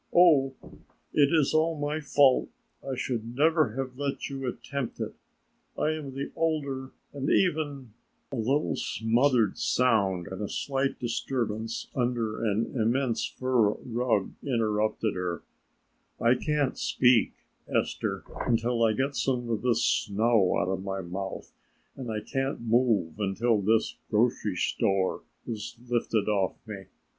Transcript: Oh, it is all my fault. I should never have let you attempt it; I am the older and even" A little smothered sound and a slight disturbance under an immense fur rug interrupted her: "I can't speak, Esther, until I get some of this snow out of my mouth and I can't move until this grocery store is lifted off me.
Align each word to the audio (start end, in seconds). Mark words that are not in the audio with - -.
Oh, 0.15 0.55
it 1.13 1.31
is 1.31 1.53
all 1.53 1.79
my 1.79 1.99
fault. 1.99 2.49
I 2.83 2.95
should 2.95 3.35
never 3.37 3.75
have 3.75 3.99
let 3.99 4.31
you 4.31 4.47
attempt 4.47 4.99
it; 4.99 5.13
I 5.77 5.91
am 5.91 6.15
the 6.15 6.31
older 6.35 6.93
and 7.13 7.29
even" 7.29 7.93
A 8.33 8.37
little 8.37 8.75
smothered 8.75 9.59
sound 9.59 10.25
and 10.27 10.41
a 10.41 10.49
slight 10.49 10.97
disturbance 10.97 11.85
under 11.93 12.43
an 12.43 12.71
immense 12.73 13.25
fur 13.27 13.73
rug 13.73 14.31
interrupted 14.43 15.13
her: 15.13 15.43
"I 16.19 16.33
can't 16.33 16.79
speak, 16.79 17.33
Esther, 17.67 18.23
until 18.47 18.83
I 18.83 18.93
get 18.93 19.15
some 19.15 19.51
of 19.51 19.61
this 19.61 19.83
snow 19.85 20.57
out 20.57 20.67
of 20.69 20.83
my 20.83 21.01
mouth 21.01 21.53
and 21.95 22.09
I 22.11 22.21
can't 22.21 22.61
move 22.61 23.19
until 23.19 23.61
this 23.61 23.99
grocery 24.09 24.55
store 24.55 25.21
is 25.45 25.75
lifted 25.87 26.27
off 26.27 26.57
me. 26.65 26.85